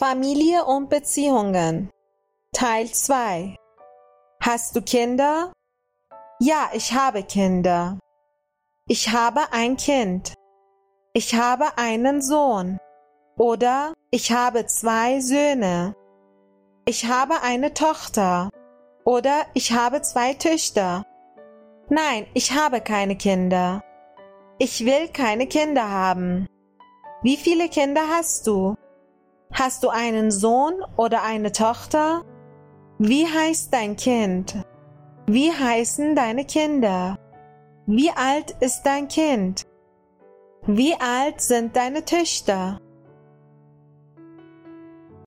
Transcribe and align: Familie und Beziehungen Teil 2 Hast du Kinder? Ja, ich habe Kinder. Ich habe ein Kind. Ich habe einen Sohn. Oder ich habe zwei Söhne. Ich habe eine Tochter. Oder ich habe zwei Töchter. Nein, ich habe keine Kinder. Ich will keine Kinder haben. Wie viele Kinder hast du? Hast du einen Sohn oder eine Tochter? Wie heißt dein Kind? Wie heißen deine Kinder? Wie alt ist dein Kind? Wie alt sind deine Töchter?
Familie 0.00 0.64
und 0.64 0.88
Beziehungen 0.88 1.90
Teil 2.54 2.86
2 2.86 3.54
Hast 4.42 4.74
du 4.74 4.80
Kinder? 4.80 5.52
Ja, 6.40 6.70
ich 6.72 6.94
habe 6.94 7.22
Kinder. 7.22 7.98
Ich 8.88 9.10
habe 9.10 9.52
ein 9.52 9.76
Kind. 9.76 10.32
Ich 11.12 11.34
habe 11.34 11.76
einen 11.76 12.22
Sohn. 12.22 12.78
Oder 13.36 13.92
ich 14.10 14.32
habe 14.32 14.64
zwei 14.64 15.20
Söhne. 15.20 15.94
Ich 16.86 17.04
habe 17.04 17.42
eine 17.42 17.74
Tochter. 17.74 18.48
Oder 19.04 19.44
ich 19.52 19.72
habe 19.72 20.00
zwei 20.00 20.32
Töchter. 20.32 21.04
Nein, 21.90 22.26
ich 22.32 22.52
habe 22.52 22.80
keine 22.80 23.16
Kinder. 23.16 23.84
Ich 24.58 24.86
will 24.86 25.08
keine 25.08 25.46
Kinder 25.46 25.90
haben. 25.90 26.46
Wie 27.22 27.36
viele 27.36 27.68
Kinder 27.68 28.08
hast 28.08 28.46
du? 28.46 28.76
Hast 29.52 29.82
du 29.82 29.88
einen 29.88 30.30
Sohn 30.30 30.74
oder 30.96 31.22
eine 31.22 31.52
Tochter? 31.52 32.22
Wie 32.98 33.26
heißt 33.26 33.72
dein 33.72 33.96
Kind? 33.96 34.64
Wie 35.26 35.50
heißen 35.50 36.14
deine 36.14 36.44
Kinder? 36.44 37.18
Wie 37.86 38.10
alt 38.10 38.56
ist 38.60 38.84
dein 38.84 39.08
Kind? 39.08 39.66
Wie 40.66 40.94
alt 40.94 41.40
sind 41.40 41.76
deine 41.76 42.04
Töchter? 42.04 42.80